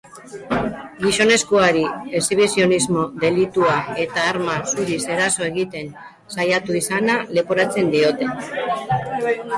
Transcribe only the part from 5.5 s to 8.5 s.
egiten saiatu izana leporatzen diote.